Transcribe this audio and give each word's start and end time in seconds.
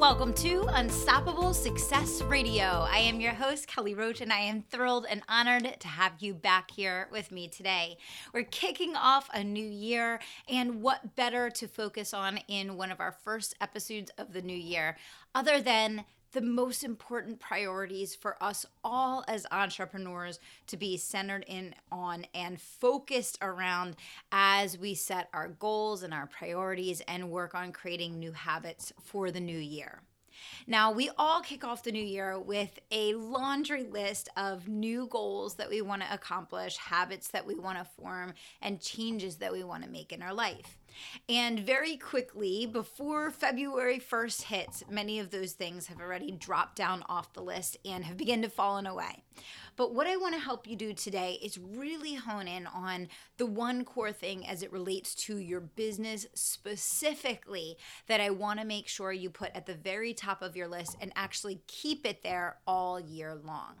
Welcome 0.00 0.32
to 0.36 0.64
Unstoppable 0.70 1.52
Success 1.52 2.22
Radio. 2.22 2.86
I 2.90 3.00
am 3.00 3.20
your 3.20 3.34
host, 3.34 3.68
Kelly 3.68 3.94
Roach, 3.94 4.22
and 4.22 4.32
I 4.32 4.38
am 4.38 4.62
thrilled 4.62 5.04
and 5.06 5.20
honored 5.28 5.76
to 5.78 5.88
have 5.88 6.14
you 6.20 6.32
back 6.32 6.70
here 6.70 7.06
with 7.12 7.30
me 7.30 7.48
today. 7.48 7.98
We're 8.32 8.44
kicking 8.44 8.96
off 8.96 9.28
a 9.34 9.44
new 9.44 9.62
year, 9.62 10.18
and 10.48 10.80
what 10.80 11.16
better 11.16 11.50
to 11.50 11.68
focus 11.68 12.14
on 12.14 12.38
in 12.48 12.78
one 12.78 12.90
of 12.90 12.98
our 12.98 13.12
first 13.12 13.54
episodes 13.60 14.10
of 14.16 14.32
the 14.32 14.40
new 14.40 14.56
year 14.56 14.96
other 15.34 15.60
than 15.60 16.06
the 16.32 16.40
most 16.40 16.84
important 16.84 17.40
priorities 17.40 18.14
for 18.14 18.42
us 18.42 18.64
all 18.84 19.24
as 19.26 19.46
entrepreneurs 19.50 20.38
to 20.68 20.76
be 20.76 20.96
centered 20.96 21.44
in 21.48 21.74
on 21.90 22.26
and 22.34 22.60
focused 22.60 23.38
around 23.42 23.96
as 24.30 24.78
we 24.78 24.94
set 24.94 25.28
our 25.32 25.48
goals 25.48 26.02
and 26.02 26.14
our 26.14 26.26
priorities 26.26 27.00
and 27.02 27.30
work 27.30 27.54
on 27.54 27.72
creating 27.72 28.18
new 28.18 28.32
habits 28.32 28.92
for 29.02 29.30
the 29.30 29.40
new 29.40 29.58
year. 29.58 30.02
Now, 30.66 30.92
we 30.92 31.10
all 31.18 31.40
kick 31.40 31.64
off 31.64 31.82
the 31.82 31.92
new 31.92 32.02
year 32.02 32.38
with 32.38 32.78
a 32.90 33.14
laundry 33.14 33.84
list 33.84 34.28
of 34.36 34.68
new 34.68 35.06
goals 35.08 35.54
that 35.54 35.68
we 35.68 35.82
want 35.82 36.02
to 36.02 36.12
accomplish, 36.12 36.76
habits 36.76 37.28
that 37.28 37.46
we 37.46 37.54
want 37.56 37.78
to 37.78 37.84
form, 37.84 38.34
and 38.62 38.80
changes 38.80 39.36
that 39.36 39.52
we 39.52 39.64
want 39.64 39.84
to 39.84 39.90
make 39.90 40.12
in 40.12 40.22
our 40.22 40.34
life. 40.34 40.79
And 41.28 41.60
very 41.60 41.96
quickly, 41.96 42.66
before 42.66 43.30
February 43.30 43.98
1st 44.00 44.42
hits, 44.42 44.84
many 44.90 45.18
of 45.18 45.30
those 45.30 45.52
things 45.52 45.86
have 45.86 46.00
already 46.00 46.30
dropped 46.30 46.76
down 46.76 47.04
off 47.08 47.32
the 47.32 47.42
list 47.42 47.76
and 47.84 48.04
have 48.04 48.16
begun 48.16 48.42
to 48.42 48.48
fallen 48.48 48.86
away. 48.86 49.22
But 49.76 49.94
what 49.94 50.06
I 50.06 50.16
want 50.16 50.34
to 50.34 50.40
help 50.40 50.66
you 50.66 50.76
do 50.76 50.92
today 50.92 51.38
is 51.42 51.58
really 51.58 52.14
hone 52.14 52.48
in 52.48 52.66
on 52.66 53.08
the 53.38 53.46
one 53.46 53.84
core 53.84 54.12
thing 54.12 54.46
as 54.46 54.62
it 54.62 54.72
relates 54.72 55.14
to 55.26 55.38
your 55.38 55.60
business 55.60 56.26
specifically 56.34 57.76
that 58.06 58.20
I 58.20 58.30
want 58.30 58.60
to 58.60 58.66
make 58.66 58.88
sure 58.88 59.12
you 59.12 59.30
put 59.30 59.54
at 59.54 59.66
the 59.66 59.74
very 59.74 60.12
top 60.12 60.42
of 60.42 60.56
your 60.56 60.68
list 60.68 60.96
and 61.00 61.12
actually 61.16 61.62
keep 61.66 62.06
it 62.06 62.22
there 62.22 62.58
all 62.66 63.00
year 63.00 63.34
long. 63.34 63.76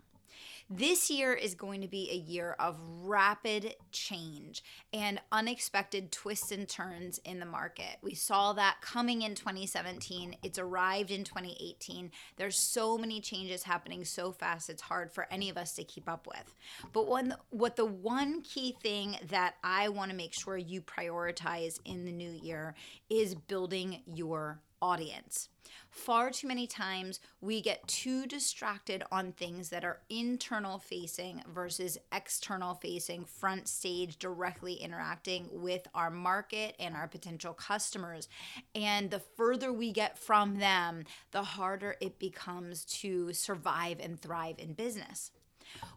This 0.72 1.10
year 1.10 1.32
is 1.32 1.56
going 1.56 1.80
to 1.80 1.88
be 1.88 2.08
a 2.12 2.14
year 2.14 2.54
of 2.60 2.78
rapid 3.02 3.74
change 3.90 4.62
and 4.92 5.20
unexpected 5.32 6.12
twists 6.12 6.52
and 6.52 6.68
turns 6.68 7.18
in 7.24 7.40
the 7.40 7.44
market. 7.44 7.96
We 8.02 8.14
saw 8.14 8.52
that 8.52 8.76
coming 8.80 9.22
in 9.22 9.34
2017. 9.34 10.36
It's 10.44 10.60
arrived 10.60 11.10
in 11.10 11.24
2018. 11.24 12.12
There's 12.36 12.56
so 12.56 12.96
many 12.96 13.20
changes 13.20 13.64
happening 13.64 14.04
so 14.04 14.30
fast, 14.30 14.70
it's 14.70 14.82
hard 14.82 15.10
for 15.10 15.26
any 15.28 15.50
of 15.50 15.56
us 15.56 15.72
to 15.72 15.82
keep 15.82 16.08
up 16.08 16.28
with. 16.28 16.54
But 16.92 17.08
when, 17.08 17.34
what 17.50 17.74
the 17.74 17.86
one 17.86 18.40
key 18.42 18.76
thing 18.80 19.16
that 19.28 19.56
I 19.64 19.88
want 19.88 20.12
to 20.12 20.16
make 20.16 20.34
sure 20.34 20.56
you 20.56 20.82
prioritize 20.82 21.80
in 21.84 22.04
the 22.04 22.12
new 22.12 22.30
year 22.30 22.76
is 23.08 23.34
building 23.34 24.02
your 24.06 24.60
audience. 24.82 25.48
Far 25.90 26.30
too 26.30 26.46
many 26.48 26.66
times 26.66 27.20
we 27.40 27.60
get 27.60 27.86
too 27.88 28.26
distracted 28.26 29.02
on 29.10 29.32
things 29.32 29.68
that 29.70 29.84
are 29.84 30.00
internal 30.08 30.78
facing 30.78 31.42
versus 31.52 31.98
external 32.12 32.74
facing, 32.74 33.24
front 33.24 33.68
stage, 33.68 34.18
directly 34.18 34.74
interacting 34.74 35.48
with 35.52 35.86
our 35.94 36.10
market 36.10 36.76
and 36.78 36.94
our 36.94 37.08
potential 37.08 37.52
customers. 37.52 38.28
And 38.74 39.10
the 39.10 39.20
further 39.20 39.72
we 39.72 39.92
get 39.92 40.18
from 40.18 40.58
them, 40.58 41.04
the 41.32 41.42
harder 41.42 41.96
it 42.00 42.18
becomes 42.18 42.84
to 42.86 43.32
survive 43.32 43.98
and 44.00 44.20
thrive 44.20 44.56
in 44.58 44.72
business. 44.74 45.32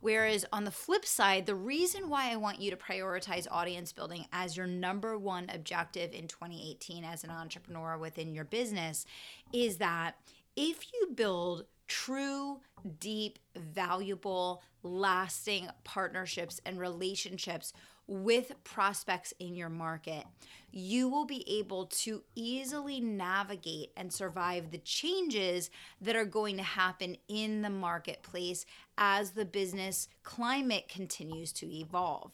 Whereas 0.01 0.45
on 0.51 0.63
the 0.63 0.71
flip 0.71 1.05
side, 1.05 1.45
the 1.45 1.55
reason 1.55 2.09
why 2.09 2.31
I 2.31 2.35
want 2.35 2.61
you 2.61 2.71
to 2.71 2.77
prioritize 2.77 3.47
audience 3.49 3.93
building 3.93 4.25
as 4.31 4.57
your 4.57 4.67
number 4.67 5.17
one 5.17 5.49
objective 5.49 6.11
in 6.11 6.27
2018 6.27 7.03
as 7.03 7.23
an 7.23 7.29
entrepreneur 7.29 7.97
within 7.97 8.33
your 8.33 8.45
business 8.45 9.05
is 9.53 9.77
that 9.77 10.15
if 10.55 10.91
you 10.93 11.09
build 11.15 11.65
true, 11.87 12.59
deep, 12.99 13.39
valuable, 13.55 14.63
lasting 14.83 15.67
partnerships 15.83 16.59
and 16.65 16.79
relationships 16.79 17.73
with 18.07 18.51
prospects 18.63 19.33
in 19.39 19.55
your 19.55 19.69
market, 19.69 20.25
you 20.71 21.07
will 21.07 21.25
be 21.25 21.45
able 21.59 21.85
to 21.85 22.21
easily 22.35 22.99
navigate 22.99 23.91
and 23.95 24.11
survive 24.11 24.71
the 24.71 24.77
changes 24.79 25.69
that 26.01 26.15
are 26.15 26.25
going 26.25 26.57
to 26.57 26.63
happen 26.63 27.15
in 27.29 27.61
the 27.61 27.69
marketplace 27.69 28.65
as 28.97 29.31
the 29.31 29.45
business 29.45 30.09
climate 30.23 30.89
continues 30.89 31.53
to 31.53 31.73
evolve 31.73 32.33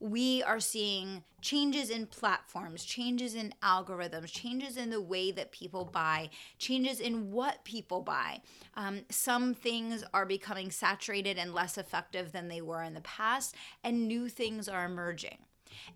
we 0.00 0.42
are 0.42 0.60
seeing 0.60 1.22
changes 1.42 1.90
in 1.90 2.06
platforms, 2.06 2.84
changes 2.84 3.34
in 3.34 3.54
algorithms, 3.62 4.32
changes 4.32 4.76
in 4.76 4.90
the 4.90 5.00
way 5.00 5.30
that 5.30 5.52
people 5.52 5.84
buy, 5.84 6.30
changes 6.58 7.00
in 7.00 7.30
what 7.30 7.62
people 7.64 8.00
buy. 8.00 8.40
Um, 8.74 9.02
some 9.10 9.54
things 9.54 10.02
are 10.14 10.26
becoming 10.26 10.70
saturated 10.70 11.38
and 11.38 11.54
less 11.54 11.76
effective 11.76 12.32
than 12.32 12.48
they 12.48 12.62
were 12.62 12.82
in 12.82 12.94
the 12.94 13.02
past, 13.02 13.54
and 13.84 14.08
new 14.08 14.28
things 14.28 14.68
are 14.68 14.84
emerging. 14.84 15.38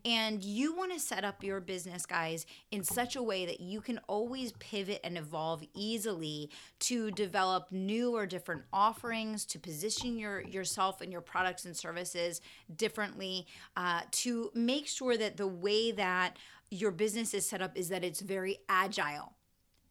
And 0.04 0.42
you 0.42 0.74
want 0.76 0.92
to 0.92 1.00
set 1.00 1.24
up 1.24 1.42
your 1.42 1.60
business, 1.60 2.06
guys, 2.06 2.46
in 2.70 2.84
such 2.84 3.16
a 3.16 3.22
way 3.22 3.46
that 3.46 3.60
you 3.60 3.80
can 3.80 3.98
always 4.06 4.52
pivot 4.52 5.00
and 5.04 5.16
evolve 5.16 5.62
easily 5.74 6.50
to 6.80 7.10
develop 7.12 7.68
new 7.70 8.14
or 8.14 8.26
different 8.26 8.62
offerings, 8.72 9.44
to 9.46 9.58
position 9.58 10.18
your 10.18 10.42
yourself 10.42 11.00
and 11.00 11.10
your 11.12 11.20
products 11.20 11.64
and 11.64 11.76
services 11.76 12.40
differently, 12.76 13.46
uh, 13.76 14.02
to 14.10 14.50
make 14.54 14.86
sure 14.86 15.16
that 15.16 15.36
the 15.36 15.46
way 15.46 15.92
that 15.92 16.38
your 16.70 16.90
business 16.90 17.34
is 17.34 17.46
set 17.46 17.62
up 17.62 17.76
is 17.76 17.88
that 17.88 18.04
it's 18.04 18.20
very 18.20 18.58
agile 18.68 19.32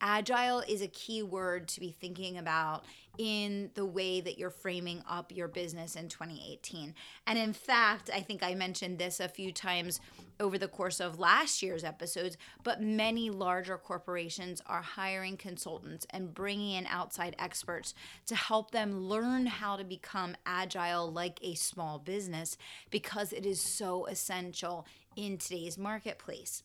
agile 0.04 0.60
is 0.68 0.82
a 0.82 0.88
key 0.88 1.24
word 1.24 1.68
to 1.70 1.80
be 1.80 1.90
thinking 1.90 2.38
about 2.38 2.84
in 3.18 3.70
the 3.76 3.86
way 3.86 4.20
that 4.20 4.38
you're 4.38 4.50
framing 4.50 5.02
up 5.10 5.32
your 5.32 5.48
business 5.48 5.96
in 5.96 6.10
2018. 6.10 6.94
And 7.26 7.40
in 7.40 7.54
fact, 7.54 8.10
I 8.14 8.20
think 8.20 8.44
I 8.44 8.54
mentioned 8.54 9.00
this 9.00 9.20
a 9.20 9.30
few 9.30 9.54
times 9.54 10.02
over 10.40 10.58
the 10.58 10.68
course 10.68 11.00
of 11.00 11.20
last 11.20 11.64
year's 11.64 11.84
episodes, 11.86 12.38
but 12.64 12.82
many 12.82 13.30
larger 13.30 13.78
corporations 13.78 14.62
are 14.66 14.82
hiring 14.82 15.38
consultants 15.38 16.06
and 16.10 16.34
bringing 16.34 16.72
in 16.72 16.88
outside 16.88 17.36
experts 17.40 17.94
to 18.26 18.36
help 18.36 18.72
them 18.72 19.08
learn 19.08 19.46
how 19.46 19.78
to 19.78 19.84
become 19.86 20.36
agile 20.46 21.10
like 21.10 21.40
a 21.44 21.54
small 21.54 21.98
business 21.98 22.58
because 22.90 23.32
it 23.32 23.46
is 23.46 23.62
so 23.62 24.06
essential 24.08 24.86
in 25.16 25.38
today's 25.38 25.78
marketplace. 25.78 26.64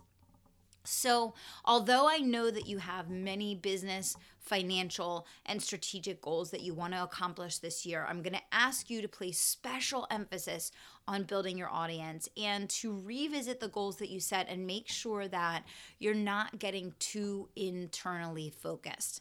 So, 0.89 1.35
although 1.67 2.09
I 2.09 2.19
know 2.19 2.51
that 2.51 2.67
you 2.67 2.79
have 2.79 3.11
many 3.11 3.55
business, 3.55 4.17
financial, 4.41 5.27
and 5.45 5.63
strategic 5.63 6.23
goals 6.23 6.51
that 6.51 6.63
you 6.63 6.73
want 6.73 6.95
to 6.95 7.03
accomplish 7.03 7.59
this 7.59 7.85
year, 7.85 8.07
I'm 8.09 8.23
going 8.23 8.33
to 8.33 8.43
ask 8.51 8.89
you 8.89 9.03
to 9.03 9.09
place 9.09 9.39
special 9.39 10.07
emphasis 10.11 10.73
on 11.07 11.25
building 11.25 11.59
your 11.59 11.71
audience 11.71 12.27
and 12.39 12.71
to 12.71 12.99
revisit 12.99 13.61
the 13.61 13.69
goals 13.69 13.97
that 13.97 14.09
you 14.09 14.19
set 14.19 14.49
and 14.49 14.67
make 14.67 14.89
sure 14.89 15.29
that 15.29 15.65
you're 15.99 16.15
not 16.15 16.59
getting 16.59 16.95
too 16.99 17.51
internally 17.55 18.49
focused. 18.49 19.21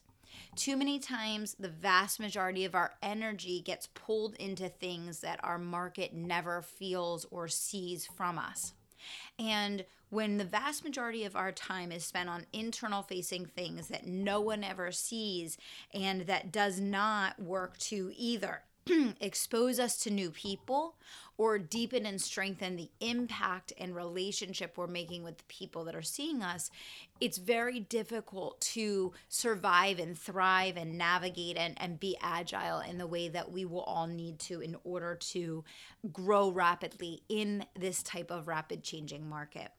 Too 0.56 0.78
many 0.78 1.00
times, 1.00 1.56
the 1.60 1.68
vast 1.68 2.20
majority 2.20 2.64
of 2.64 2.76
our 2.76 2.94
energy 3.04 3.60
gets 3.60 3.88
pulled 3.88 4.36
into 4.36 4.70
things 4.70 5.20
that 5.20 5.42
our 5.44 5.58
market 5.58 6.14
never 6.14 6.62
feels 6.62 7.26
or 7.30 7.50
sees 7.50 8.06
from 8.06 8.40
us. 8.40 8.74
And 9.40 9.86
when 10.10 10.38
the 10.38 10.46
vast 10.46 10.84
majority 10.84 11.26
of 11.26 11.36
our 11.36 11.52
time 11.52 11.92
is 11.92 12.06
spent 12.06 12.30
on 12.30 12.46
internal 12.54 13.04
facing 13.04 13.46
things 13.46 13.88
that 13.88 14.08
no 14.08 14.40
one 14.40 14.64
ever 14.64 14.92
sees 14.92 15.58
and 15.94 16.22
that 16.22 16.52
does 16.52 16.80
not 16.80 17.40
work 17.42 17.78
to 17.78 18.12
either 18.16 18.64
expose 19.20 19.80
us 19.80 19.98
to 20.00 20.10
new 20.10 20.32
people 20.32 20.96
or 21.38 21.60
deepen 21.60 22.06
and 22.06 22.20
strengthen 22.20 22.76
the 22.76 22.90
impact 23.00 23.72
and 23.78 23.96
relationship 23.96 24.78
we're 24.78 24.88
making 24.88 25.24
with 25.24 25.38
the 25.38 25.44
people 25.48 25.84
that 25.86 25.96
are 25.96 26.02
seeing 26.02 26.42
us, 26.42 26.72
it's 27.22 27.38
very 27.38 27.80
difficult 27.80 28.60
to 28.60 29.14
survive 29.30 30.00
and 30.00 30.18
thrive 30.18 30.78
and 30.78 30.98
navigate 30.98 31.58
and, 31.58 31.76
and 31.80 32.00
be 32.00 32.18
agile 32.22 32.80
in 32.80 32.98
the 32.98 33.08
way 33.08 33.28
that 33.28 33.52
we 33.52 33.66
will 33.66 33.82
all 33.82 34.08
need 34.08 34.40
to 34.40 34.62
in 34.62 34.76
order 34.84 35.16
to 35.16 35.64
grow 36.12 36.50
rapidly 36.50 37.22
in 37.30 37.66
this 37.76 38.02
type 38.02 38.32
of 38.32 38.48
rapid 38.48 38.84
changing 38.84 39.28
market. 39.28 39.72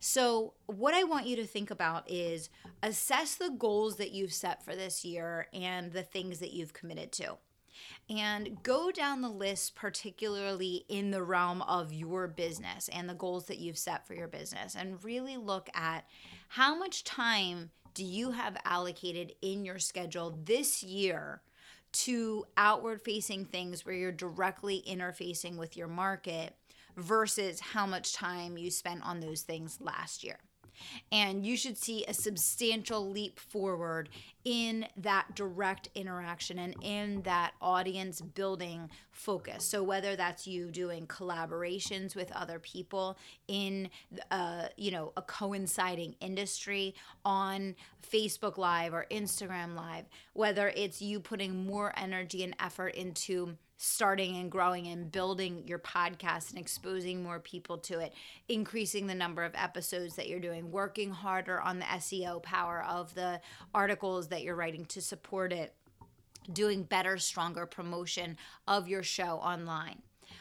So, 0.00 0.54
what 0.66 0.94
I 0.94 1.04
want 1.04 1.26
you 1.26 1.36
to 1.36 1.46
think 1.46 1.70
about 1.70 2.10
is 2.10 2.50
assess 2.82 3.36
the 3.36 3.50
goals 3.50 3.96
that 3.96 4.10
you've 4.10 4.32
set 4.32 4.64
for 4.64 4.74
this 4.74 5.04
year 5.04 5.46
and 5.52 5.92
the 5.92 6.02
things 6.02 6.40
that 6.40 6.52
you've 6.52 6.72
committed 6.72 7.12
to. 7.12 7.36
And 8.08 8.62
go 8.62 8.90
down 8.90 9.22
the 9.22 9.28
list, 9.28 9.74
particularly 9.74 10.84
in 10.88 11.10
the 11.10 11.22
realm 11.22 11.62
of 11.62 11.92
your 11.92 12.28
business 12.28 12.88
and 12.88 13.08
the 13.08 13.14
goals 13.14 13.46
that 13.46 13.58
you've 13.58 13.78
set 13.78 14.06
for 14.06 14.14
your 14.14 14.28
business, 14.28 14.74
and 14.74 15.02
really 15.04 15.36
look 15.36 15.68
at 15.74 16.04
how 16.48 16.74
much 16.76 17.04
time 17.04 17.70
do 17.94 18.04
you 18.04 18.30
have 18.30 18.56
allocated 18.64 19.34
in 19.42 19.64
your 19.64 19.78
schedule 19.78 20.38
this 20.44 20.82
year 20.82 21.42
to 21.92 22.44
outward 22.56 23.02
facing 23.02 23.44
things 23.44 23.84
where 23.84 23.94
you're 23.94 24.12
directly 24.12 24.82
interfacing 24.88 25.56
with 25.56 25.76
your 25.76 25.88
market 25.88 26.56
versus 26.96 27.60
how 27.60 27.86
much 27.86 28.14
time 28.14 28.56
you 28.56 28.70
spent 28.70 29.02
on 29.04 29.20
those 29.20 29.42
things 29.42 29.78
last 29.80 30.24
year. 30.24 30.38
And 31.10 31.44
you 31.44 31.56
should 31.56 31.76
see 31.76 32.04
a 32.06 32.14
substantial 32.14 33.10
leap 33.10 33.38
forward 33.38 34.08
in 34.44 34.86
that 34.96 35.34
direct 35.34 35.88
interaction 35.94 36.58
and 36.58 36.74
in 36.82 37.22
that 37.22 37.52
audience 37.60 38.20
building 38.20 38.90
focus. 39.12 39.64
So 39.64 39.82
whether 39.82 40.16
that's 40.16 40.46
you 40.46 40.70
doing 40.70 41.06
collaborations 41.06 42.16
with 42.16 42.32
other 42.32 42.58
people 42.58 43.18
in 43.46 43.88
uh, 44.30 44.68
you 44.76 44.90
know 44.90 45.12
a 45.16 45.22
coinciding 45.22 46.16
industry 46.20 46.94
on 47.24 47.76
Facebook 48.10 48.58
Live 48.58 48.92
or 48.92 49.06
Instagram 49.10 49.76
Live, 49.76 50.06
whether 50.32 50.68
it's 50.74 51.00
you 51.00 51.20
putting 51.20 51.64
more 51.64 51.92
energy 51.96 52.42
and 52.42 52.56
effort 52.58 52.94
into 52.94 53.56
starting 53.84 54.36
and 54.36 54.48
growing 54.48 54.86
and 54.86 55.10
building 55.10 55.64
your 55.66 55.80
podcast 55.80 56.50
and 56.50 56.58
exposing 56.58 57.20
more 57.20 57.40
people 57.40 57.76
to 57.76 57.98
it, 57.98 58.12
increasing 58.48 59.08
the 59.08 59.14
number 59.14 59.42
of 59.42 59.52
episodes 59.56 60.14
that 60.14 60.28
you're 60.28 60.38
doing, 60.38 60.70
working 60.70 61.10
harder 61.10 61.60
on 61.60 61.80
the 61.80 61.84
SEO 61.86 62.40
power 62.44 62.84
of 62.88 63.12
the 63.16 63.40
articles 63.74 64.28
that 64.28 64.44
you're 64.44 64.54
writing 64.54 64.84
to 64.84 65.02
support 65.02 65.52
it, 65.52 65.74
doing 66.52 66.84
better, 66.84 67.18
stronger 67.18 67.66
promotion 67.66 68.36
of 68.68 68.86
your 68.86 69.02
show 69.02 69.38
online 69.38 70.00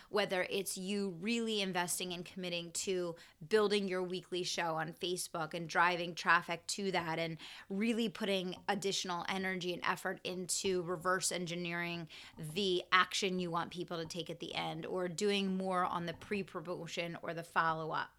whether 0.10 0.46
it's 0.50 0.78
you 0.78 1.16
really 1.22 1.62
investing 1.62 2.14
and 2.14 2.26
committing 2.26 2.72
to 2.72 3.16
building 3.50 3.88
your 3.88 4.04
weekly 4.04 4.44
show 4.44 4.76
on 4.76 4.94
Facebook 5.02 5.54
and 5.54 5.68
driving 5.68 6.14
traffic 6.14 6.66
to 6.68 6.92
that 6.92 7.20
and 7.20 7.38
really 7.70 8.10
putting 8.10 8.56
additional 8.68 9.26
energy 9.30 9.74
and 9.74 9.84
effort 9.88 10.20
into 10.24 10.82
reverse 10.84 11.32
engineering 11.32 12.08
the 12.54 12.84
action 12.92 13.40
you 13.40 13.50
want 13.50 13.72
people 13.72 13.98
to 13.98 14.06
take 14.06 14.30
at 14.30 14.40
the 14.40 14.54
end 14.56 14.86
or 14.86 15.08
doing 15.08 15.58
more 15.58 15.86
on 15.86 16.06
the 16.06 16.14
pre 16.14 16.44
promotion 16.44 17.18
or 17.22 17.34
the 17.34 17.44
follow 17.44 17.92
up. 17.92 18.10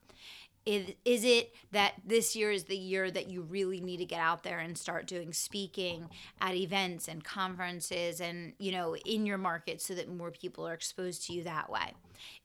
Is, 0.64 0.92
is 1.04 1.24
it 1.24 1.52
that 1.72 1.94
this 2.04 2.36
year 2.36 2.52
is 2.52 2.64
the 2.64 2.76
year 2.76 3.10
that 3.10 3.28
you 3.28 3.42
really 3.42 3.80
need 3.80 3.96
to 3.96 4.04
get 4.04 4.20
out 4.20 4.44
there 4.44 4.60
and 4.60 4.78
start 4.78 5.06
doing 5.06 5.32
speaking 5.32 6.08
at 6.40 6.54
events 6.54 7.08
and 7.08 7.24
conferences 7.24 8.20
and 8.20 8.52
you 8.58 8.70
know 8.70 8.96
in 8.96 9.26
your 9.26 9.38
market 9.38 9.80
so 9.82 9.94
that 9.94 10.08
more 10.08 10.30
people 10.30 10.66
are 10.66 10.74
exposed 10.74 11.26
to 11.26 11.32
you 11.32 11.42
that 11.42 11.68
way? 11.68 11.94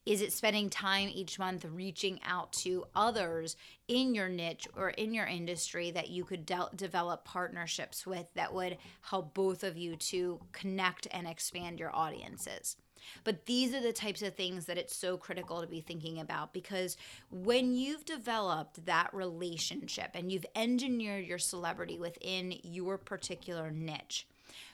Is 0.04 0.22
it 0.22 0.32
spending 0.32 0.68
time 0.68 1.08
each 1.12 1.38
month 1.38 1.64
reaching 1.64 2.18
out 2.26 2.52
to 2.54 2.86
others 2.96 3.56
in 3.86 4.14
your 4.14 4.28
niche 4.28 4.66
or 4.76 4.90
in 4.90 5.14
your 5.14 5.26
industry 5.26 5.90
that 5.92 6.10
you 6.10 6.24
could 6.24 6.44
de- 6.44 6.70
develop 6.74 7.24
partnerships 7.24 8.06
with 8.06 8.26
that 8.34 8.52
would 8.52 8.78
help 9.02 9.34
both 9.34 9.62
of 9.62 9.76
you 9.76 9.94
to 9.96 10.40
connect 10.52 11.06
and 11.12 11.28
expand 11.28 11.78
your 11.78 11.94
audiences 11.94 12.76
but 13.24 13.46
these 13.46 13.74
are 13.74 13.80
the 13.80 13.92
types 13.92 14.22
of 14.22 14.34
things 14.34 14.66
that 14.66 14.78
it's 14.78 14.94
so 14.94 15.16
critical 15.16 15.60
to 15.60 15.66
be 15.66 15.80
thinking 15.80 16.20
about 16.20 16.52
because 16.52 16.96
when 17.30 17.74
you've 17.74 18.04
developed 18.04 18.84
that 18.86 19.12
relationship 19.12 20.10
and 20.14 20.30
you've 20.30 20.46
engineered 20.54 21.24
your 21.24 21.38
celebrity 21.38 21.98
within 21.98 22.54
your 22.62 22.98
particular 22.98 23.70
niche, 23.70 24.26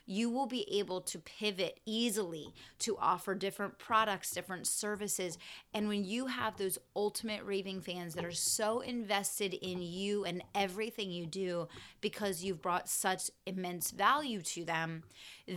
you 0.06 0.28
will 0.28 0.46
be 0.46 0.66
able 0.78 1.00
to 1.00 1.18
pivot 1.18 1.80
easily 1.86 2.52
to 2.78 2.96
offer 2.98 3.34
different 3.34 3.78
products, 3.78 4.30
different 4.30 4.66
services. 4.66 5.38
And 5.72 5.88
when 5.88 6.04
you 6.04 6.26
have 6.26 6.56
those 6.56 6.78
ultimate 6.94 7.42
raving 7.44 7.80
fans 7.80 8.14
that 8.14 8.24
are 8.24 8.30
so 8.30 8.80
invested 8.80 9.54
in 9.54 9.80
you 9.80 10.24
and 10.24 10.42
everything 10.54 11.10
you 11.10 11.26
do 11.26 11.68
because 12.00 12.44
you've 12.44 12.60
brought 12.60 12.88
such 12.88 13.30
immense 13.46 13.90
value 13.90 14.42
to 14.42 14.64
them, 14.64 15.04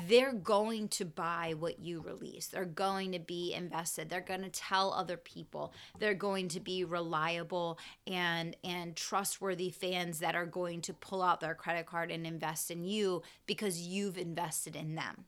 they're 0.08 0.34
going 0.34 0.88
to 0.90 1.06
buy 1.06 1.54
what 1.58 1.80
you 1.80 2.02
release. 2.02 2.48
They're 2.48 2.66
going 2.66 3.12
to 3.14 3.20
be 3.20 3.54
invested. 3.54 4.10
They're 4.10 4.22
going 4.22 4.44
to 4.44 4.50
tell 4.50 4.94
other 4.94 5.18
people. 5.18 5.74
They're 6.00 6.14
going 6.14 6.48
to 6.50 6.60
be 6.60 6.84
reliable 6.84 7.80
and 8.06 8.56
and 8.64 8.96
trustworthy 8.96 9.70
fans 9.70 10.20
that 10.20 10.36
are 10.36 10.46
going 10.46 10.82
to 10.82 10.94
pull 10.94 11.22
out 11.22 11.40
their 11.40 11.56
credit 11.56 11.86
card 11.86 12.12
and 12.12 12.26
invest 12.26 12.72
in 12.72 12.84
you 12.84 13.22
because 13.46 13.82
you've 13.82 14.18
invested 14.18 14.37
in 14.76 14.96
them. 14.96 15.26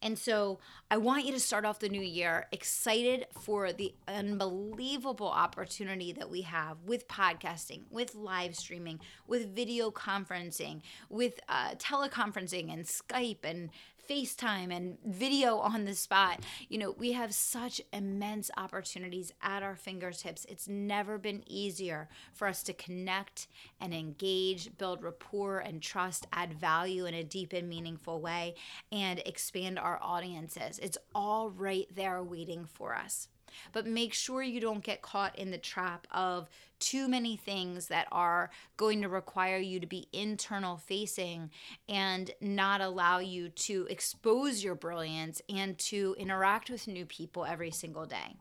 And 0.00 0.18
so 0.18 0.60
I 0.90 0.96
want 0.96 1.24
you 1.24 1.32
to 1.32 1.40
start 1.40 1.64
off 1.64 1.80
the 1.80 1.88
new 1.88 2.02
year 2.02 2.46
excited 2.52 3.26
for 3.40 3.72
the 3.72 3.94
unbelievable 4.06 5.28
opportunity 5.28 6.12
that 6.12 6.30
we 6.30 6.42
have 6.42 6.76
with 6.84 7.08
podcasting, 7.08 7.82
with 7.90 8.14
live 8.14 8.54
streaming, 8.54 9.00
with 9.26 9.54
video 9.54 9.90
conferencing, 9.90 10.82
with 11.08 11.40
uh, 11.48 11.70
teleconferencing 11.74 12.72
and 12.72 12.84
Skype 12.84 13.44
and 13.44 13.70
FaceTime 14.08 14.74
and 14.74 14.96
video 15.04 15.58
on 15.58 15.84
the 15.84 15.94
spot. 15.94 16.40
You 16.68 16.78
know, 16.78 16.92
we 16.92 17.12
have 17.12 17.34
such 17.34 17.80
immense 17.92 18.50
opportunities 18.56 19.32
at 19.42 19.62
our 19.62 19.76
fingertips. 19.76 20.46
It's 20.48 20.66
never 20.66 21.18
been 21.18 21.42
easier 21.46 22.08
for 22.32 22.48
us 22.48 22.62
to 22.64 22.72
connect 22.72 23.48
and 23.80 23.92
engage, 23.92 24.76
build 24.78 25.02
rapport 25.02 25.58
and 25.58 25.82
trust, 25.82 26.26
add 26.32 26.54
value 26.54 27.04
in 27.04 27.14
a 27.14 27.24
deep 27.24 27.52
and 27.52 27.68
meaningful 27.68 28.20
way, 28.20 28.54
and 28.90 29.20
expand 29.26 29.78
our 29.78 29.98
audiences. 30.02 30.78
It's 30.78 30.98
all 31.14 31.50
right 31.50 31.86
there 31.94 32.22
waiting 32.22 32.64
for 32.64 32.94
us. 32.94 33.28
But 33.72 33.86
make 33.86 34.14
sure 34.14 34.42
you 34.42 34.60
don't 34.60 34.84
get 34.84 35.02
caught 35.02 35.38
in 35.38 35.50
the 35.50 35.58
trap 35.58 36.06
of 36.10 36.48
too 36.78 37.08
many 37.08 37.36
things 37.36 37.88
that 37.88 38.06
are 38.12 38.50
going 38.76 39.02
to 39.02 39.08
require 39.08 39.58
you 39.58 39.80
to 39.80 39.86
be 39.86 40.08
internal 40.12 40.76
facing 40.76 41.50
and 41.88 42.30
not 42.40 42.80
allow 42.80 43.18
you 43.18 43.48
to 43.48 43.86
expose 43.90 44.62
your 44.62 44.74
brilliance 44.74 45.42
and 45.48 45.76
to 45.78 46.14
interact 46.18 46.70
with 46.70 46.86
new 46.86 47.04
people 47.04 47.44
every 47.44 47.70
single 47.70 48.06
day. 48.06 48.36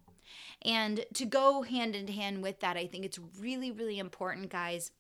And 0.64 1.06
to 1.14 1.26
go 1.26 1.62
hand 1.62 1.96
in 1.96 2.08
hand 2.08 2.44
with 2.44 2.60
that, 2.60 2.78
I 2.78 2.88
think 2.88 3.06
it's 3.06 3.20
really, 3.40 3.72
really 3.72 4.00
important, 4.00 4.50
guys, 4.50 4.92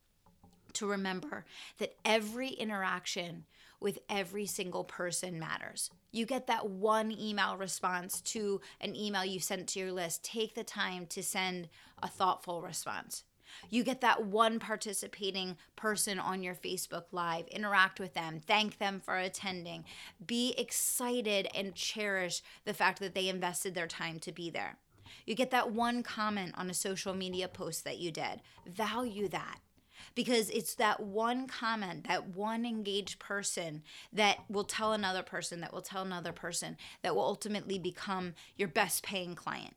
to 0.74 0.88
remember 0.88 1.45
that 1.80 1.95
every 2.06 2.50
interaction 2.50 3.45
with 3.79 4.00
every 4.09 4.45
single 4.45 4.83
person 4.83 5.39
matters. 5.39 5.89
You 6.12 6.25
get 6.25 6.47
that 6.47 6.69
one 6.69 7.12
email 7.12 7.57
response 7.57 8.21
to 8.21 8.62
an 8.81 8.95
email 8.95 9.24
you 9.24 9.39
sent 9.39 9.68
to 9.69 9.79
your 9.79 9.91
list. 9.91 10.24
Take 10.24 10.55
the 10.55 10.63
time 10.63 11.05
to 11.07 11.22
send 11.22 11.69
a 12.01 12.07
thoughtful 12.07 12.62
response. 12.62 13.24
You 13.69 13.84
get 13.84 14.01
that 14.01 14.25
one 14.25 14.60
participating 14.60 15.57
person 15.75 16.19
on 16.19 16.43
your 16.43 16.55
Facebook 16.55 17.05
Live, 17.12 17.48
interact 17.48 18.00
with 18.00 18.13
them, 18.13 18.39
thank 18.39 18.77
them 18.77 19.00
for 19.00 19.15
attending, 19.15 19.86
be 20.25 20.53
excited 20.57 21.48
and 21.55 21.74
cherish 21.74 22.41
the 22.65 22.74
fact 22.74 23.00
that 23.00 23.15
they 23.15 23.29
invested 23.29 23.74
their 23.74 23.88
time 23.88 24.19
to 24.19 24.31
be 24.31 24.50
there. 24.50 24.77
You 25.25 25.36
get 25.36 25.51
that 25.51 25.72
one 25.72 26.03
comment 26.03 26.55
on 26.57 26.69
a 26.69 26.74
social 26.74 27.13
media 27.13 27.48
post 27.48 27.84
that 27.86 28.00
you 28.00 28.12
did, 28.12 28.41
value 28.65 29.27
that 29.29 29.60
because 30.17 30.50
it's 30.50 30.74
that 30.74 31.00
one 31.00 31.45
comment, 31.45 32.07
that 32.07 32.36
one 32.36 32.65
engaged 32.65 33.19
person 33.19 33.83
that 34.12 34.39
will 34.50 34.63
tell 34.63 34.91
another 34.91 35.21
person, 35.21 35.62
that 35.62 35.71
will 35.71 35.83
tell 35.83 36.01
another 36.01 36.31
person, 36.31 36.75
that 37.03 37.15
will 37.15 37.21
ultimately 37.21 37.77
become 37.77 38.33
your 38.57 38.67
best 38.67 39.03
paying 39.03 39.36
client 39.36 39.75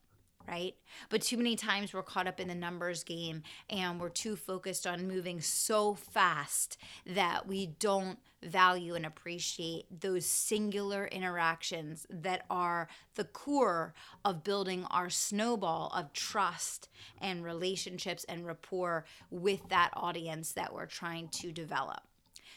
right? 0.48 0.74
But 1.10 1.22
too 1.22 1.36
many 1.36 1.54
times 1.54 1.92
we're 1.92 2.02
caught 2.02 2.26
up 2.26 2.40
in 2.40 2.48
the 2.48 2.54
numbers 2.56 3.04
game 3.04 3.42
and 3.68 4.00
we're 4.00 4.08
too 4.08 4.34
focused 4.34 4.84
on 4.84 5.06
moving 5.06 5.40
so 5.40 5.94
fast 5.94 6.76
that 7.06 7.46
we 7.46 7.66
don't 7.66 8.18
value 8.42 8.94
and 8.94 9.06
appreciate 9.06 10.00
those 10.00 10.26
singular 10.26 11.06
interactions 11.06 12.06
that 12.10 12.44
are 12.50 12.88
the 13.14 13.24
core 13.24 13.94
of 14.24 14.44
building 14.44 14.84
our 14.90 15.10
snowball 15.10 15.92
of 15.94 16.12
trust 16.12 16.88
and 17.20 17.44
relationships 17.44 18.24
and 18.24 18.46
rapport 18.46 19.04
with 19.30 19.68
that 19.68 19.90
audience 19.94 20.52
that 20.52 20.72
we're 20.72 20.86
trying 20.86 21.28
to 21.28 21.52
develop. 21.52 22.00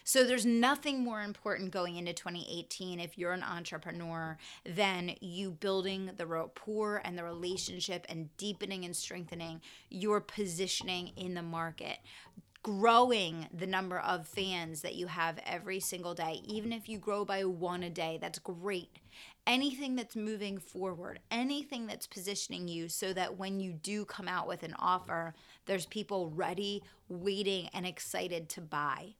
So 0.06 0.26
there's 0.26 0.46
nothing 0.46 1.02
more 1.02 1.22
important 1.22 1.72
going 1.72 1.96
into 1.96 2.14
2018 2.14 3.00
if 3.00 3.18
you're 3.18 3.32
an 3.32 3.44
entrepreneur 3.44 4.38
than 4.66 5.16
you 5.22 5.52
building 5.52 6.12
the 6.18 6.28
rapport 6.28 7.02
and 7.06 7.18
the 7.18 7.24
relationship 7.24 8.06
and 8.10 8.36
deepening 8.36 8.84
and 8.84 8.96
strengthening 8.96 9.62
your 9.90 10.20
positioning 10.20 11.14
in 11.16 11.36
the 11.36 11.42
market 11.42 12.00
growing 12.64 13.46
the 13.54 13.68
number 13.68 14.00
of 14.00 14.26
fans 14.26 14.82
that 14.82 14.96
you 14.96 15.06
have 15.08 15.38
every 15.46 15.82
single 15.82 16.14
day. 16.14 16.42
Even 16.46 16.72
if 16.72 16.88
you 16.88 16.98
grow 16.98 17.26
by 17.26 17.44
one 17.44 17.84
a 17.84 17.90
day, 17.90 18.18
that's 18.22 18.40
great. 18.40 19.00
Anything 19.46 19.98
that's 19.98 20.16
moving 20.16 20.58
forward, 20.58 21.20
anything 21.30 21.86
that's 21.86 22.08
positioning 22.08 22.70
you 22.70 22.88
so 22.88 23.12
that 23.12 23.38
when 23.38 23.60
you 23.60 23.74
do 23.74 24.06
come 24.06 24.30
out 24.30 24.48
with 24.48 24.64
an 24.64 24.74
offer, 24.80 25.36
there's 25.66 25.86
people 25.86 26.32
ready, 26.34 26.82
waiting, 27.10 27.70
and 27.74 27.86
excited 27.86 28.48
to 28.50 28.62
buy 28.62 29.16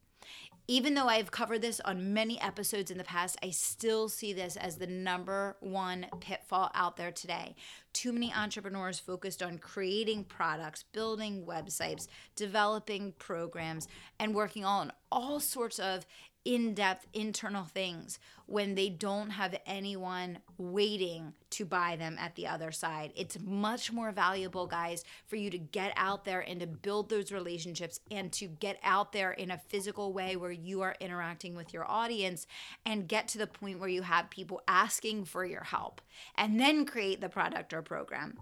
even 0.66 0.94
though 0.94 1.08
I've 1.08 1.30
covered 1.30 1.60
this 1.60 1.80
on 1.80 2.14
many 2.14 2.40
episodes 2.40 2.90
in 2.90 2.96
the 2.96 3.04
past, 3.04 3.36
I 3.42 3.50
still 3.50 4.08
see 4.08 4.32
this 4.32 4.56
as 4.56 4.76
the 4.76 4.86
number 4.86 5.56
one 5.60 6.06
pitfall 6.20 6.70
out 6.74 6.96
there 6.96 7.12
today. 7.12 7.54
Too 7.92 8.12
many 8.12 8.32
entrepreneurs 8.32 8.98
focused 8.98 9.42
on 9.42 9.58
creating 9.58 10.24
products, 10.24 10.82
building 10.82 11.44
websites, 11.46 12.08
developing 12.34 13.12
programs, 13.18 13.88
and 14.18 14.34
working 14.34 14.64
on 14.64 14.90
all 15.12 15.38
sorts 15.38 15.78
of 15.78 16.06
in 16.44 16.74
depth 16.74 17.06
internal 17.12 17.64
things 17.64 18.18
when 18.46 18.74
they 18.74 18.90
don't 18.90 19.30
have 19.30 19.58
anyone 19.64 20.38
waiting 20.58 21.32
to 21.48 21.64
buy 21.64 21.96
them 21.96 22.16
at 22.18 22.34
the 22.34 22.46
other 22.46 22.70
side. 22.70 23.12
It's 23.16 23.38
much 23.40 23.90
more 23.90 24.12
valuable, 24.12 24.66
guys, 24.66 25.04
for 25.26 25.36
you 25.36 25.48
to 25.50 25.58
get 25.58 25.92
out 25.96 26.24
there 26.24 26.40
and 26.40 26.60
to 26.60 26.66
build 26.66 27.08
those 27.08 27.32
relationships 27.32 28.00
and 28.10 28.30
to 28.32 28.46
get 28.46 28.78
out 28.82 29.12
there 29.12 29.32
in 29.32 29.50
a 29.50 29.58
physical 29.68 30.12
way 30.12 30.36
where 30.36 30.52
you 30.52 30.82
are 30.82 30.96
interacting 31.00 31.54
with 31.54 31.72
your 31.72 31.90
audience 31.90 32.46
and 32.84 33.08
get 33.08 33.28
to 33.28 33.38
the 33.38 33.46
point 33.46 33.80
where 33.80 33.88
you 33.88 34.02
have 34.02 34.28
people 34.28 34.60
asking 34.68 35.24
for 35.24 35.44
your 35.44 35.64
help 35.64 36.02
and 36.36 36.60
then 36.60 36.84
create 36.84 37.20
the 37.20 37.28
product 37.28 37.72
or 37.72 37.80
program 37.80 38.38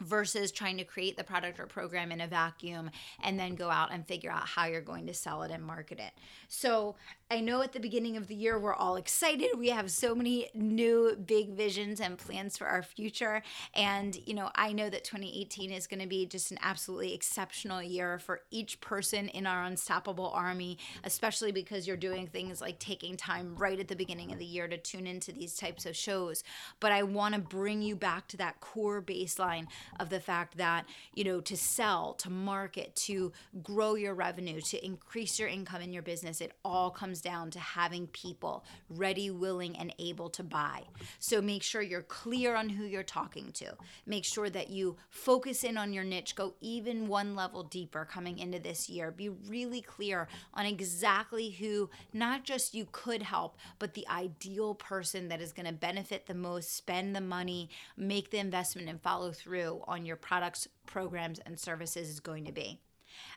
versus 0.00 0.50
trying 0.50 0.76
to 0.78 0.84
create 0.84 1.16
the 1.16 1.24
product 1.24 1.60
or 1.60 1.66
program 1.66 2.12
in 2.12 2.20
a 2.20 2.26
vacuum 2.26 2.90
and 3.22 3.38
then 3.38 3.54
go 3.54 3.70
out 3.70 3.92
and 3.92 4.06
figure 4.06 4.30
out 4.30 4.46
how 4.46 4.66
you're 4.66 4.80
going 4.80 5.06
to 5.06 5.14
sell 5.14 5.42
it 5.42 5.50
and 5.50 5.62
market 5.62 5.98
it. 5.98 6.12
So, 6.48 6.96
I 7.32 7.38
know 7.38 7.62
at 7.62 7.72
the 7.72 7.78
beginning 7.78 8.16
of 8.16 8.26
the 8.26 8.34
year 8.34 8.58
we're 8.58 8.74
all 8.74 8.96
excited. 8.96 9.50
We 9.56 9.68
have 9.68 9.88
so 9.88 10.16
many 10.16 10.50
new 10.52 11.14
big 11.14 11.50
visions 11.50 12.00
and 12.00 12.18
plans 12.18 12.58
for 12.58 12.66
our 12.66 12.82
future. 12.82 13.44
And, 13.72 14.18
you 14.26 14.34
know, 14.34 14.50
I 14.56 14.72
know 14.72 14.90
that 14.90 15.04
2018 15.04 15.70
is 15.70 15.86
going 15.86 16.00
to 16.00 16.08
be 16.08 16.26
just 16.26 16.50
an 16.50 16.58
absolutely 16.60 17.14
exceptional 17.14 17.80
year 17.80 18.18
for 18.18 18.40
each 18.50 18.80
person 18.80 19.28
in 19.28 19.46
our 19.46 19.62
unstoppable 19.62 20.30
army, 20.30 20.78
especially 21.04 21.52
because 21.52 21.86
you're 21.86 21.96
doing 21.96 22.26
things 22.26 22.60
like 22.60 22.80
taking 22.80 23.16
time 23.16 23.54
right 23.54 23.78
at 23.78 23.86
the 23.86 23.94
beginning 23.94 24.32
of 24.32 24.40
the 24.40 24.44
year 24.44 24.66
to 24.66 24.76
tune 24.76 25.06
into 25.06 25.30
these 25.30 25.54
types 25.54 25.86
of 25.86 25.94
shows. 25.94 26.42
But 26.80 26.90
I 26.90 27.04
want 27.04 27.36
to 27.36 27.40
bring 27.40 27.80
you 27.80 27.94
back 27.94 28.26
to 28.28 28.36
that 28.38 28.58
core 28.58 29.00
baseline 29.00 29.68
of 29.98 30.10
the 30.10 30.20
fact 30.20 30.56
that, 30.56 30.86
you 31.14 31.24
know, 31.24 31.40
to 31.40 31.56
sell, 31.56 32.14
to 32.14 32.30
market, 32.30 32.94
to 32.96 33.32
grow 33.62 33.94
your 33.94 34.14
revenue, 34.14 34.60
to 34.60 34.84
increase 34.84 35.38
your 35.38 35.48
income 35.48 35.82
in 35.82 35.92
your 35.92 36.02
business, 36.02 36.40
it 36.40 36.52
all 36.64 36.90
comes 36.90 37.20
down 37.20 37.50
to 37.50 37.58
having 37.58 38.06
people 38.08 38.64
ready, 38.88 39.30
willing, 39.30 39.76
and 39.76 39.94
able 39.98 40.30
to 40.30 40.42
buy. 40.42 40.82
So 41.18 41.40
make 41.40 41.62
sure 41.62 41.82
you're 41.82 42.02
clear 42.02 42.54
on 42.54 42.68
who 42.68 42.84
you're 42.84 43.02
talking 43.02 43.52
to. 43.52 43.74
Make 44.06 44.24
sure 44.24 44.50
that 44.50 44.70
you 44.70 44.96
focus 45.08 45.64
in 45.64 45.76
on 45.76 45.92
your 45.92 46.04
niche, 46.04 46.34
go 46.34 46.54
even 46.60 47.08
one 47.08 47.34
level 47.34 47.62
deeper 47.62 48.04
coming 48.04 48.38
into 48.38 48.58
this 48.58 48.88
year. 48.88 49.10
Be 49.10 49.28
really 49.28 49.80
clear 49.80 50.28
on 50.54 50.66
exactly 50.66 51.50
who 51.50 51.90
not 52.12 52.44
just 52.44 52.74
you 52.74 52.86
could 52.92 53.22
help, 53.22 53.56
but 53.78 53.94
the 53.94 54.06
ideal 54.08 54.74
person 54.74 55.28
that 55.28 55.40
is 55.40 55.52
going 55.52 55.66
to 55.66 55.72
benefit 55.72 56.26
the 56.26 56.34
most, 56.34 56.76
spend 56.76 57.14
the 57.14 57.20
money, 57.20 57.70
make 57.96 58.30
the 58.30 58.38
investment, 58.38 58.88
and 58.88 59.00
follow 59.00 59.32
through 59.32 59.79
on 59.86 60.04
your 60.06 60.16
products, 60.16 60.68
programs, 60.86 61.38
and 61.40 61.58
services 61.58 62.08
is 62.08 62.20
going 62.20 62.44
to 62.44 62.52
be 62.52 62.80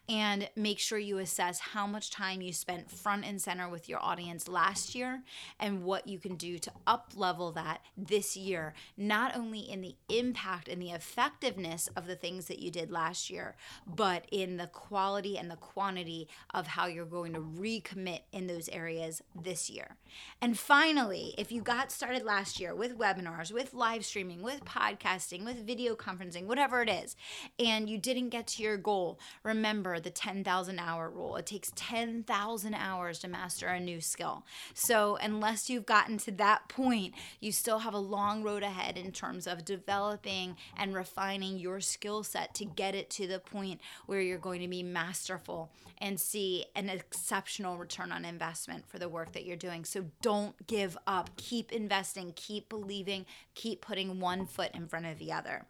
and 0.10 0.50
make 0.56 0.80
sure 0.80 0.98
you 0.98 1.18
assess 1.18 1.60
how 1.60 1.88
much 1.88 2.12
time 2.12 2.42
you 2.42 2.52
spent 2.52 2.92
front 2.92 3.24
and 3.24 3.42
center 3.42 3.70
with 3.70 3.88
your 3.88 4.04
audience 4.04 4.50
last 4.50 4.96
year 4.96 5.24
and 5.60 5.84
what 5.84 6.08
you 6.08 6.20
can 6.20 6.36
do 6.36 6.60
to 6.60 6.72
up 6.86 7.12
level 7.16 7.54
that 7.54 7.80
this 7.98 8.36
year, 8.36 8.74
not 8.98 9.36
only 9.36 9.60
in 9.60 9.82
the 9.82 9.96
impact 10.10 10.68
and 10.68 10.82
the 10.82 10.92
effectiveness 10.92 11.88
of 11.96 12.06
the 12.06 12.16
things 12.16 12.48
that 12.48 12.60
you 12.60 12.70
did 12.70 12.92
last 12.92 13.30
year, 13.30 13.56
but 13.88 14.26
in 14.32 14.58
the 14.58 14.68
quality 14.68 15.38
and 15.38 15.50
the 15.50 15.56
quantity 15.56 16.28
of 16.54 16.68
how 16.68 16.86
you're 16.86 17.06
going 17.06 17.34
to 17.34 17.40
recommit 17.40 18.22
in 18.34 18.48
those 18.48 18.68
areas 18.70 19.22
this 19.42 19.70
year. 19.70 19.96
And 20.42 20.60
finally, 20.60 21.34
if 21.38 21.52
you 21.52 21.62
got 21.62 21.92
started 21.92 22.24
last 22.24 22.60
year 22.60 22.76
with 22.76 22.98
webinars, 22.98 23.52
with 23.52 23.74
live 23.74 24.06
streaming, 24.06 24.42
with 24.42 24.66
podcasting, 24.66 25.46
with 25.46 25.66
video 25.66 25.96
conferencing, 25.96 26.46
whatever 26.46 26.82
it 26.82 26.90
is, 26.90 27.16
and 27.58 27.90
you 27.90 27.98
didn't 27.98 28.30
get 28.30 28.48
to 28.48 28.64
your 28.64 28.78
goal, 28.78 29.18
remember 29.44 29.93
remember 29.94 30.04
the 30.04 30.14
10,000 30.14 30.80
hour 30.80 31.10
rule. 31.10 31.36
It 31.36 31.46
takes 31.46 31.72
10,000 31.76 32.74
hours 32.74 33.20
to 33.20 33.28
master 33.28 33.68
a 33.68 33.80
new 33.80 34.02
skill. 34.02 34.44
So, 34.74 35.18
unless 35.22 35.70
you've 35.70 35.86
gotten 35.86 36.18
to 36.20 36.32
that 36.32 36.68
point, 36.68 37.14
you 37.40 37.52
still 37.52 37.80
have 37.80 37.94
a 37.94 38.00
long 38.00 38.44
road 38.44 38.64
ahead 38.64 38.98
in 38.98 39.12
terms 39.12 39.48
of 39.48 39.66
developing 39.66 40.56
and 40.78 40.96
refining 40.96 41.60
your 41.60 41.80
skill 41.80 42.24
set 42.24 42.54
to 42.56 42.66
get 42.66 42.96
it 42.96 43.10
to 43.12 43.28
the 43.28 43.40
point 43.40 43.82
where 44.06 44.22
you're 44.22 44.38
going 44.38 44.62
to 44.62 44.68
be 44.68 44.84
masterful 44.84 45.72
and 46.00 46.20
see 46.20 46.66
an 46.76 46.90
exceptional 46.90 47.78
return 47.78 48.12
on 48.12 48.26
investment 48.26 48.88
for 48.88 49.00
the 49.00 49.10
work 49.10 49.32
that 49.34 49.46
you're 49.46 49.56
doing. 49.56 49.86
So, 49.86 50.06
don't 50.22 50.56
give 50.68 50.98
up. 51.06 51.30
Keep 51.38 51.72
investing, 51.72 52.34
keep 52.36 52.70
believing, 52.70 53.26
keep 53.56 53.82
putting 53.82 54.20
one 54.20 54.46
foot 54.46 54.72
in 54.74 54.88
front 54.88 55.06
of 55.06 55.20
the 55.20 55.32
other. 55.32 55.66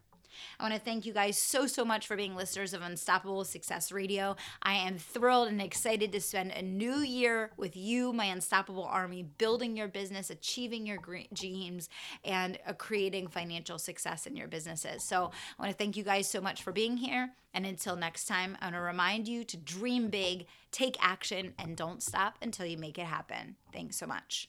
I 0.58 0.62
want 0.62 0.74
to 0.74 0.80
thank 0.80 1.06
you 1.06 1.12
guys 1.12 1.36
so, 1.36 1.66
so 1.66 1.84
much 1.84 2.06
for 2.06 2.16
being 2.16 2.34
listeners 2.34 2.74
of 2.74 2.82
Unstoppable 2.82 3.44
Success 3.44 3.92
Radio. 3.92 4.36
I 4.62 4.74
am 4.74 4.98
thrilled 4.98 5.48
and 5.48 5.60
excited 5.60 6.12
to 6.12 6.20
spend 6.20 6.52
a 6.52 6.62
new 6.62 6.98
year 6.98 7.50
with 7.56 7.76
you, 7.76 8.12
my 8.12 8.26
Unstoppable 8.26 8.84
Army, 8.84 9.22
building 9.22 9.76
your 9.76 9.88
business, 9.88 10.30
achieving 10.30 10.86
your 10.86 10.98
dreams, 11.32 11.88
and 12.24 12.58
creating 12.78 13.28
financial 13.28 13.78
success 13.78 14.26
in 14.26 14.36
your 14.36 14.48
businesses. 14.48 15.02
So 15.02 15.30
I 15.58 15.62
want 15.62 15.72
to 15.72 15.76
thank 15.76 15.96
you 15.96 16.04
guys 16.04 16.28
so 16.28 16.40
much 16.40 16.62
for 16.62 16.72
being 16.72 16.96
here. 16.96 17.30
And 17.52 17.64
until 17.64 17.94
next 17.94 18.26
time, 18.26 18.58
I 18.60 18.66
want 18.66 18.74
to 18.74 18.80
remind 18.80 19.28
you 19.28 19.44
to 19.44 19.56
dream 19.56 20.08
big, 20.08 20.46
take 20.72 20.96
action, 21.00 21.54
and 21.58 21.76
don't 21.76 22.02
stop 22.02 22.36
until 22.42 22.66
you 22.66 22.76
make 22.76 22.98
it 22.98 23.06
happen. 23.06 23.56
Thanks 23.72 23.96
so 23.96 24.06
much. 24.06 24.48